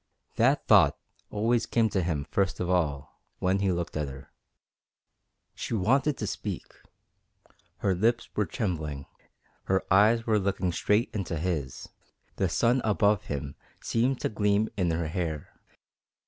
[0.35, 0.97] That thought
[1.29, 4.31] always came to him first of all when he looked at her.
[5.53, 6.65] She wanted to speak.
[7.77, 9.05] Her lips were trembling,
[9.65, 11.87] her eyes were looking straight into his,
[12.37, 15.53] the sun above him seemed to gleam in her hair.